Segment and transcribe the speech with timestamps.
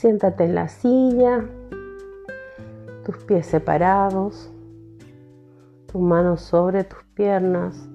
[0.00, 1.44] Siéntate en la silla,
[3.04, 4.50] tus pies separados,
[5.92, 7.86] tus manos sobre tus piernas,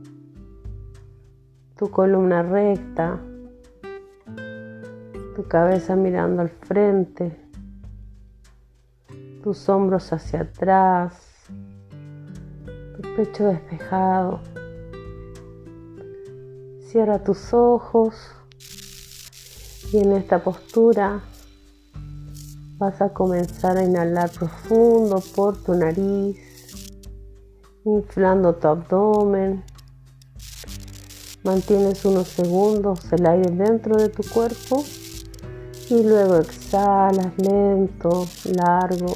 [1.75, 3.19] tu columna recta,
[5.35, 7.41] tu cabeza mirando al frente,
[9.41, 11.47] tus hombros hacia atrás,
[12.95, 14.41] tu pecho despejado.
[16.81, 18.31] Cierra tus ojos
[19.91, 21.23] y en esta postura
[22.77, 26.37] vas a comenzar a inhalar profundo por tu nariz,
[27.85, 29.63] inflando tu abdomen.
[31.43, 34.83] Mantienes unos segundos el aire dentro de tu cuerpo
[35.89, 39.13] y luego exhalas lento, largo,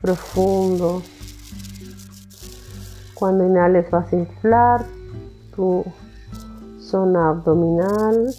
[0.00, 1.02] profundo.
[3.14, 4.86] Cuando inhales vas a inflar
[5.54, 5.84] tu
[6.78, 8.32] zona abdominal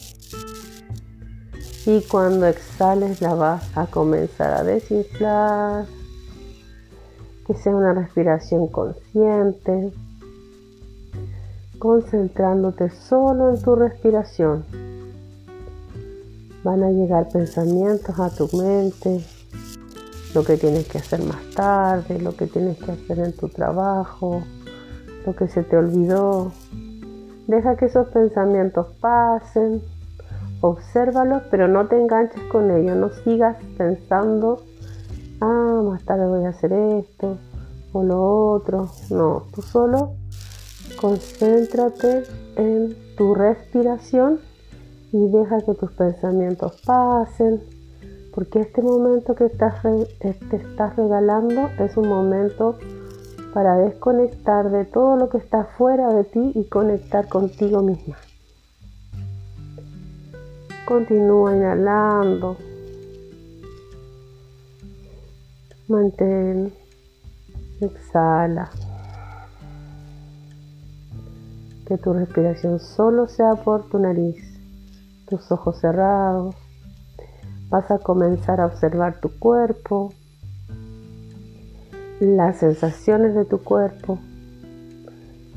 [1.86, 5.86] y cuando exhales la vas a comenzar a desinflar.
[7.48, 9.92] Que sea una respiración consciente,
[11.80, 14.64] concentrándote solo en tu respiración.
[16.64, 19.26] Van a llegar pensamientos a tu mente,
[20.36, 24.44] lo que tienes que hacer más tarde, lo que tienes que hacer en tu trabajo,
[25.26, 26.52] lo que se te olvidó.
[27.48, 29.82] Deja que esos pensamientos pasen,
[30.62, 34.62] obsérvalos, pero no te enganches con ellos, no sigas pensando,
[35.42, 37.38] ah, más tarde voy a hacer esto
[37.94, 38.90] o lo otro.
[39.10, 40.14] No, tú solo
[41.00, 42.24] concéntrate
[42.56, 44.40] en tu respiración
[45.12, 47.62] y deja que tus pensamientos pasen,
[48.34, 52.78] porque este momento que estás te estás regalando es un momento
[53.54, 58.16] para desconectar de todo lo que está fuera de ti y conectar contigo misma.
[60.92, 62.58] Continúa inhalando.
[65.88, 66.74] Mantén.
[67.80, 68.70] Exhala.
[71.86, 74.36] Que tu respiración solo sea por tu nariz
[75.30, 76.56] tus ojos cerrados.
[77.70, 80.12] Vas a comenzar a observar tu cuerpo,
[82.20, 84.20] las sensaciones de tu cuerpo,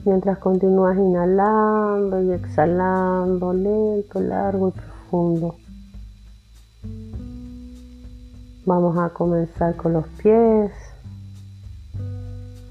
[0.04, 4.93] mientras continúas inhalando y exhalando lento, largo y profundo.
[8.66, 10.72] Vamos a comenzar con los pies.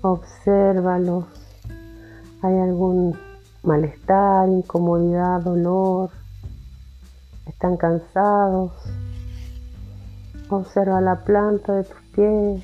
[0.02, 1.26] Obsérvalos.
[2.42, 3.18] ¿Hay algún
[3.64, 6.10] malestar, incomodidad, dolor?
[7.48, 8.72] están cansados.
[10.50, 12.64] Observa la planta de tus pies.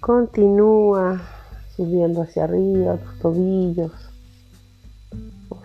[0.00, 1.20] Continúa
[1.76, 4.11] subiendo hacia arriba tus tobillos.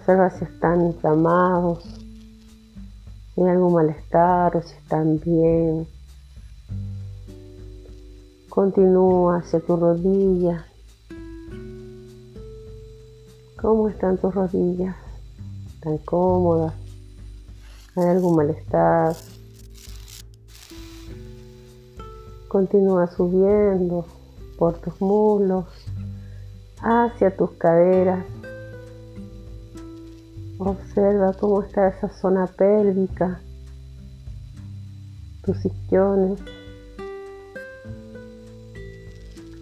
[0.08, 1.84] Observa si están inflamados,
[3.36, 5.86] si hay algún malestar o si están bien.
[8.48, 10.66] Continúa hacia tu rodilla.
[13.62, 14.96] ¿Cómo están tus rodillas?
[15.82, 16.74] tan cómoda,
[17.98, 19.14] hay algún malestar.
[22.48, 24.06] Continúa subiendo
[24.58, 25.66] por tus muslos
[26.82, 28.37] hacia tus caderas.
[30.60, 33.40] Observa cómo está esa zona pélvica,
[35.44, 36.40] tus isquiones.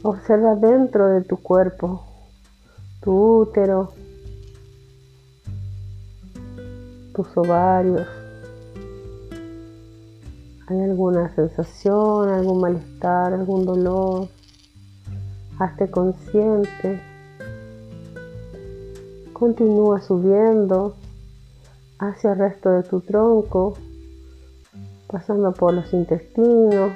[0.03, 2.01] Observa dentro de tu cuerpo,
[3.01, 3.91] tu útero,
[7.13, 8.07] tus ovarios.
[10.67, 14.29] ¿Hay alguna sensación, algún malestar, algún dolor?
[15.59, 17.14] Hazte consciente.
[19.35, 20.95] Continúa subiendo
[21.99, 23.77] hacia el resto de tu tronco,
[25.07, 26.93] pasando por los intestinos,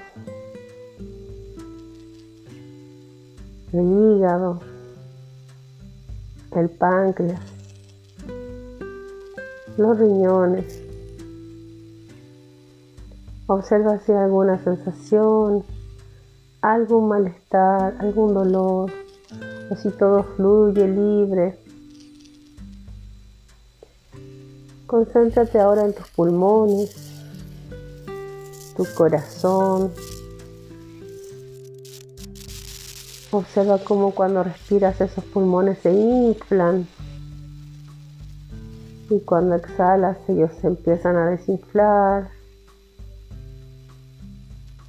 [3.74, 4.62] el hígado,
[6.56, 7.59] el páncreas
[9.78, 10.82] los riñones.
[13.47, 15.64] Observa si hay alguna sensación,
[16.62, 18.92] algún malestar, algún dolor,
[19.70, 21.58] o si todo fluye libre.
[24.90, 26.90] Concéntrate ahora en tus pulmones,
[28.76, 29.91] tu corazón.
[33.30, 36.88] Observa cómo cuando respiras esos pulmones se inflan
[39.12, 42.30] y cuando exhalas ellos se empiezan a desinflar.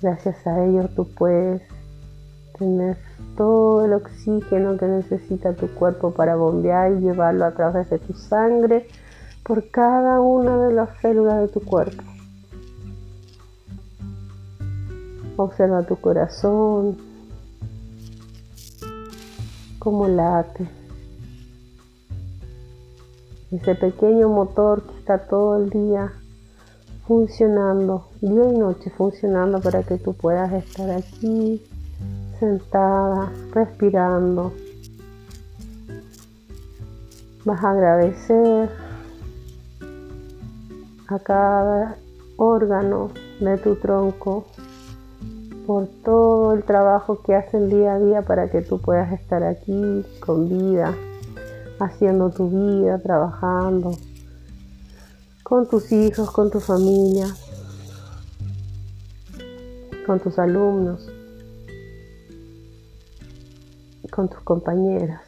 [0.00, 1.60] Gracias a ellos tú puedes
[2.58, 2.96] tener
[3.36, 8.14] todo el oxígeno que necesita tu cuerpo para bombear y llevarlo a través de tu
[8.14, 8.88] sangre
[9.42, 12.02] por cada una de las células de tu cuerpo.
[15.36, 16.98] Observa tu corazón,
[19.78, 20.68] cómo late.
[23.50, 26.12] Ese pequeño motor que está todo el día
[27.08, 31.60] funcionando, día y noche funcionando para que tú puedas estar aquí
[32.38, 34.52] sentada, respirando.
[37.44, 38.70] Vas a agradecer
[41.10, 41.96] a cada
[42.36, 43.10] órgano
[43.40, 44.46] de tu tronco
[45.66, 50.04] por todo el trabajo que hacen día a día para que tú puedas estar aquí
[50.20, 50.94] con vida,
[51.80, 53.92] haciendo tu vida, trabajando
[55.42, 57.26] con tus hijos, con tu familia,
[60.06, 61.10] con tus alumnos,
[64.12, 65.22] con tus compañeras,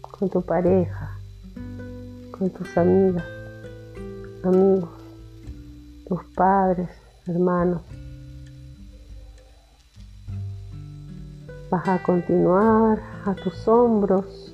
[0.00, 1.18] con tu pareja,
[2.38, 3.35] con tus amigas,
[4.44, 4.90] amigos,
[6.08, 6.88] tus padres,
[7.26, 7.82] hermanos.
[11.70, 14.52] Vas a continuar a tus hombros.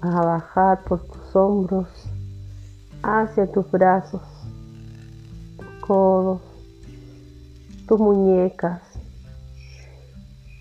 [0.00, 1.88] Vas a bajar por tus hombros
[3.02, 4.22] hacia tus brazos,
[5.56, 6.40] tus codos,
[7.88, 8.80] tus muñecas,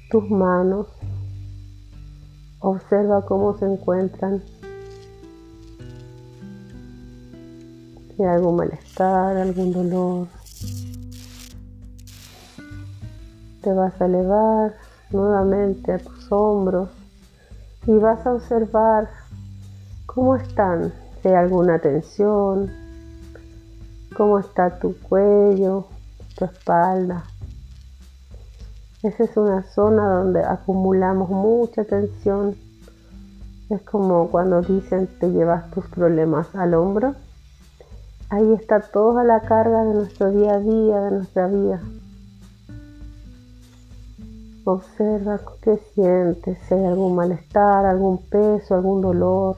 [0.10, 0.88] tus manos.
[2.60, 4.44] Observa cómo se encuentran.
[8.24, 10.28] Algún malestar, algún dolor.
[13.62, 14.76] Te vas a elevar
[15.12, 16.90] nuevamente a tus hombros
[17.88, 19.10] y vas a observar
[20.06, 22.72] cómo están, si hay alguna tensión,
[24.16, 25.88] cómo está tu cuello,
[26.38, 27.24] tu espalda.
[29.04, 32.56] Esa es una zona donde acumulamos mucha tensión.
[33.70, 37.16] Es como cuando dicen te llevas tus problemas al hombro.
[38.32, 41.82] Ahí está toda la carga de nuestro día a día, de nuestra vida.
[44.64, 49.58] Observa qué sientes, si hay algún malestar, algún peso, algún dolor.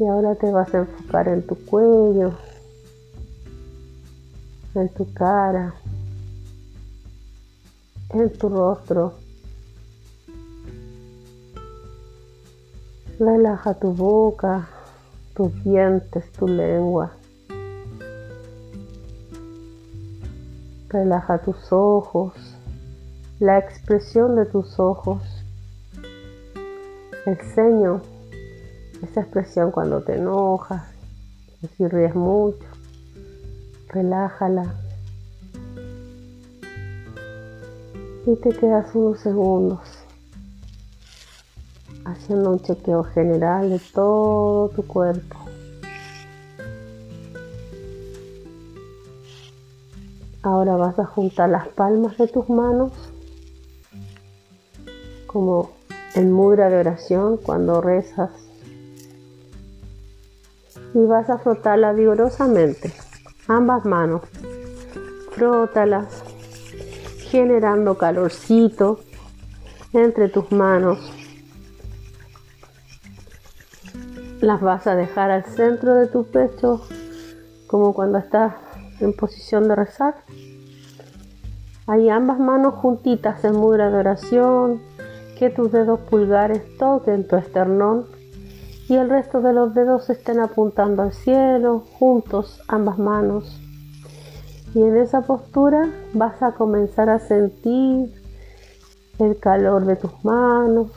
[0.00, 2.32] Y ahora te vas a enfocar en tu cuello,
[4.74, 5.72] en tu cara,
[8.10, 9.14] en tu rostro.
[13.20, 14.73] Relaja tu boca,
[15.34, 17.12] tus dientes, tu lengua.
[20.88, 22.32] Relaja tus ojos,
[23.40, 25.22] la expresión de tus ojos,
[27.26, 28.00] el ceño,
[29.02, 30.84] esa expresión cuando te enojas,
[31.76, 32.64] si ríes mucho,
[33.88, 34.74] relájala.
[38.26, 39.93] Y te quedas unos segundos
[42.04, 45.36] haciendo un chequeo general de todo tu cuerpo.
[50.42, 52.92] Ahora vas a juntar las palmas de tus manos
[55.26, 55.70] como
[56.14, 58.30] en mudra de oración cuando rezas
[60.94, 62.92] y vas a frotarla vigorosamente,
[63.48, 64.22] ambas manos.
[65.32, 66.22] Frótalas
[67.30, 69.00] generando calorcito
[69.92, 71.13] entre tus manos.
[74.40, 76.82] Las vas a dejar al centro de tu pecho
[77.66, 78.54] como cuando estás
[79.00, 80.14] en posición de rezar.
[81.86, 84.80] Hay ambas manos juntitas en mudra de oración,
[85.38, 88.06] que tus dedos pulgares toquen tu esternón
[88.88, 93.60] y el resto de los dedos estén apuntando al cielo, juntos ambas manos.
[94.74, 98.12] Y en esa postura vas a comenzar a sentir
[99.18, 100.90] el calor de tus manos,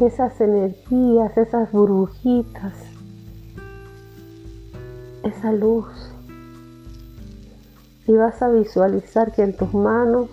[0.00, 2.74] esas energías, esas burbujitas,
[5.22, 5.86] esa luz.
[8.06, 10.28] Y vas a visualizar que en tus manos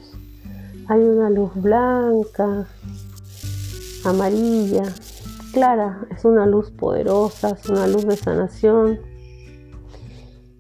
[0.88, 2.68] hay una luz blanca,
[4.04, 4.84] amarilla,
[5.54, 9.00] clara, es una luz poderosa, es una luz de sanación.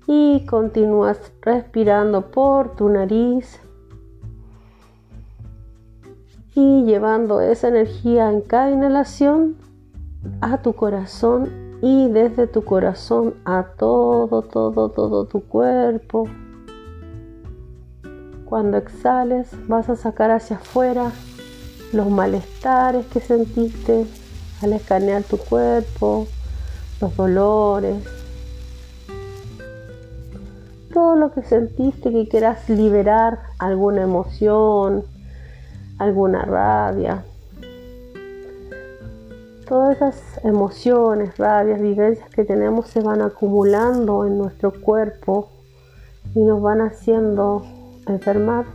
[0.08, 3.60] Y continúas respirando por tu nariz
[6.56, 9.56] y llevando esa energía en cada inhalación
[10.42, 11.50] a tu corazón
[11.82, 16.28] y desde tu corazón a todo, todo, todo tu cuerpo.
[18.46, 21.12] Cuando exhales vas a sacar hacia afuera
[21.92, 24.06] los malestares que sentiste
[24.62, 26.28] al escanear tu cuerpo,
[27.02, 28.04] los dolores,
[30.94, 35.04] todo lo que sentiste que quieras liberar, alguna emoción,
[36.04, 37.24] alguna rabia.
[39.74, 45.50] todas esas emociones, rabias, vivencias que tenemos se van acumulando en nuestro cuerpo
[46.36, 47.64] y nos van haciendo
[48.08, 48.66] enfermar.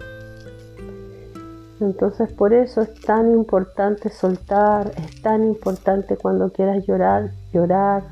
[1.81, 8.03] Entonces por eso es tan importante soltar, es tan importante cuando quieras llorar, llorar,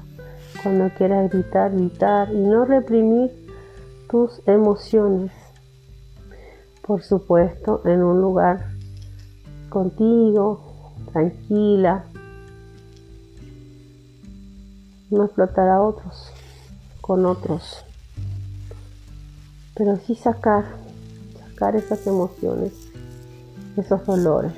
[0.62, 3.32] cuando quieras gritar, gritar y no reprimir
[4.08, 5.32] tus emociones.
[6.86, 8.75] Por supuesto, en un lugar
[9.76, 10.58] contigo,
[11.12, 12.06] tranquila,
[15.10, 16.32] no explotar a otros
[17.02, 17.84] con otros,
[19.74, 20.64] pero sí sacar,
[21.50, 22.72] sacar esas emociones,
[23.76, 24.54] esos dolores.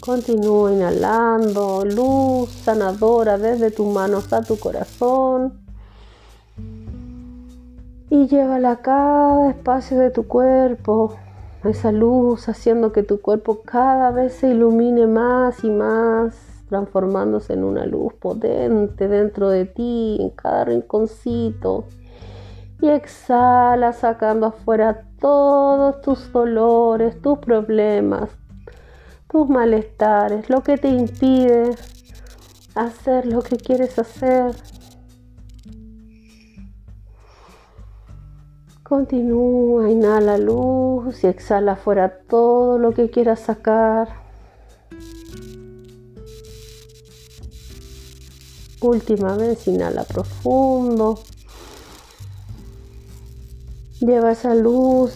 [0.00, 5.60] Continúa inhalando luz sanadora desde tus manos a tu corazón.
[8.08, 11.14] Y llévala a cada espacio de tu cuerpo,
[11.64, 16.36] esa luz haciendo que tu cuerpo cada vez se ilumine más y más
[16.68, 21.84] transformándose en una luz potente dentro de ti, en cada rinconcito.
[22.80, 28.30] Y exhala sacando afuera todos tus dolores, tus problemas,
[29.28, 31.74] tus malestares, lo que te impide
[32.74, 34.54] hacer lo que quieres hacer.
[38.88, 44.08] Continúa, inhala luz y exhala fuera todo lo que quieras sacar.
[48.80, 51.18] Última vez, inhala profundo.
[54.00, 55.12] Lleva esa luz,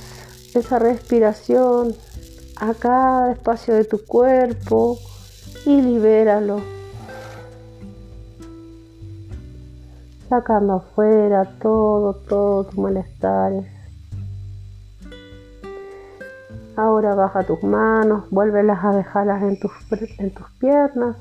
[0.55, 1.95] esa respiración
[2.57, 4.99] a cada espacio de tu cuerpo
[5.65, 6.82] y libéralo.
[10.33, 13.67] Sacando afuera todo, todo tus malestares.
[16.75, 19.71] Ahora baja tus manos, vuélvelas a dejarlas en tus,
[20.19, 21.19] en tus piernas,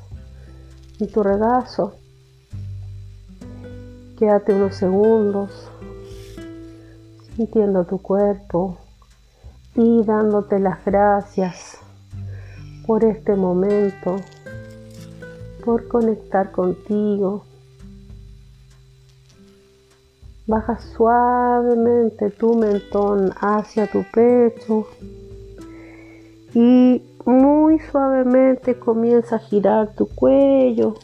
[1.02, 1.94] en tu regazo.
[4.18, 5.70] Quédate unos segundos
[7.36, 8.78] sintiendo tu cuerpo
[9.76, 11.80] y dándote las gracias
[12.88, 14.16] por este momento,
[15.66, 17.51] por conectar contigo.
[20.52, 24.86] Baja suavemente tu mentón hacia tu pecho
[26.54, 30.96] y muy suavemente comienza a girar tu cuello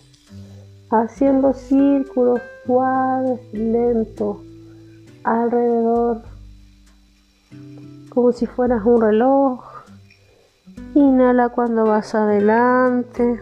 [0.89, 4.35] haciendo círculos suaves lentos
[5.23, 6.23] alrededor,
[8.09, 9.63] como si fueras un reloj.
[10.93, 13.39] Inhala cuando vas adelante.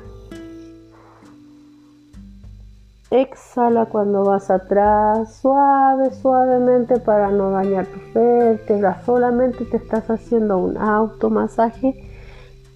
[3.15, 9.05] Exhala cuando vas atrás, suave, suavemente para no dañar tus vértebras.
[9.05, 12.11] Solamente te estás haciendo un automasaje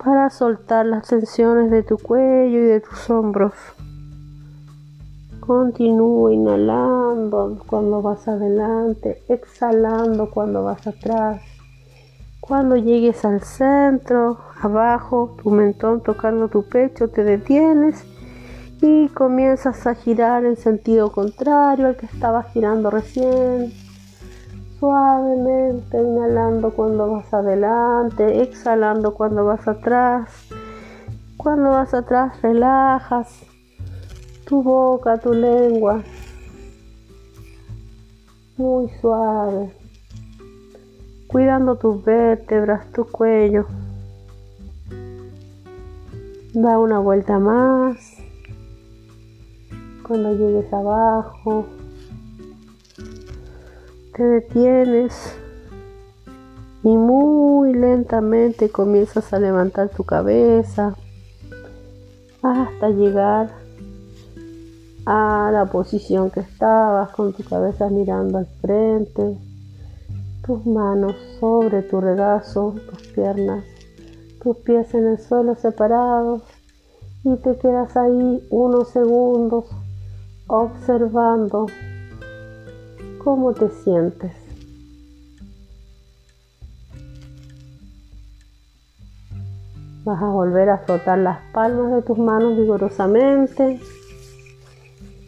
[0.01, 3.51] para soltar las tensiones de tu cuello y de tus hombros.
[5.41, 11.41] Continúa inhalando cuando vas adelante, exhalando cuando vas atrás.
[12.39, 18.05] Cuando llegues al centro, abajo, tu mentón tocando tu pecho, te detienes
[18.81, 23.73] y comienzas a girar en sentido contrario al que estaba girando recién.
[24.79, 30.29] Suavemente inhalando cuando vas adelante, exhalando cuando vas atrás.
[31.37, 33.49] Cuando vas atrás relajas
[34.49, 36.01] tu boca, tu lengua,
[38.57, 39.71] muy suave,
[41.27, 43.67] cuidando tus vértebras, tu cuello.
[46.53, 48.18] Da una vuelta más.
[50.09, 51.65] Cuando llegues abajo,
[54.15, 55.37] te detienes
[56.81, 60.95] y muy lentamente comienzas a levantar tu cabeza
[62.41, 63.51] hasta llegar
[65.05, 69.37] a la posición que estabas con tu cabeza mirando al frente,
[70.43, 73.63] tus manos sobre tu regazo, tus piernas,
[74.41, 76.41] tus pies en el suelo separados
[77.23, 79.65] y te quedas ahí unos segundos
[80.49, 81.67] observando
[83.23, 84.33] cómo te sientes.
[90.03, 93.79] Vas a volver a frotar las palmas de tus manos vigorosamente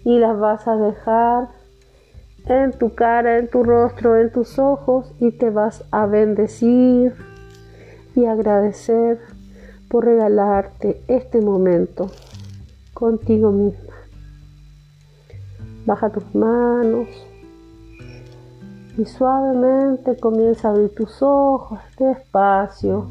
[0.03, 1.49] y las vas a dejar
[2.47, 7.13] en tu cara, en tu rostro, en tus ojos y te vas a bendecir
[8.15, 9.19] y agradecer
[9.87, 12.09] por regalarte este momento
[12.95, 13.90] contigo misma.
[15.85, 17.07] Baja tus manos
[18.97, 23.07] y suavemente comienza a abrir tus ojos despacio.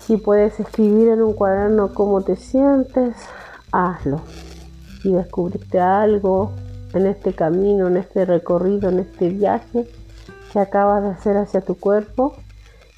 [0.00, 3.14] Si puedes escribir en un cuaderno cómo te sientes,
[3.72, 4.20] hazlo.
[5.02, 6.52] Si descubriste algo
[6.94, 9.86] en este camino, en este recorrido, en este viaje
[10.52, 12.34] que acabas de hacer hacia tu cuerpo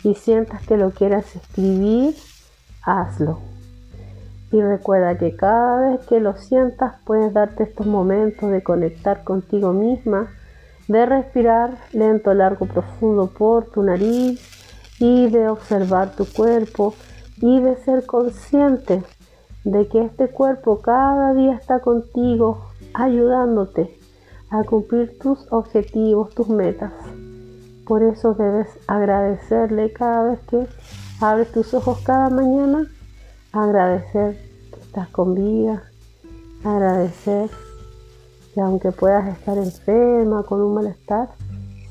[0.05, 2.15] y sientas que lo quieras escribir,
[2.83, 3.50] hazlo.
[4.53, 9.73] Y recuerda que cada vez que lo sientas puedes darte estos momentos de conectar contigo
[9.73, 10.29] misma,
[10.89, 14.41] de respirar lento, largo, profundo por tu nariz
[14.99, 16.95] y de observar tu cuerpo
[17.41, 19.03] y de ser consciente
[19.65, 23.99] de que este cuerpo cada día está contigo ayudándote
[24.51, 26.93] a cumplir tus objetivos, tus metas.
[27.87, 30.67] Por eso debes agradecerle cada vez que
[31.21, 32.87] abres tus ojos cada mañana,
[33.53, 34.37] agradecer
[34.73, 35.83] que estás con vida,
[36.65, 37.51] agradecer
[38.55, 41.29] que aunque puedas estar enferma, con un malestar,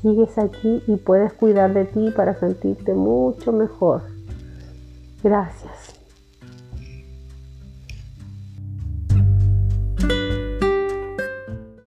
[0.02, 4.02] sigues aquí y puedes cuidar de ti para sentirte mucho mejor.
[5.22, 5.89] Gracias.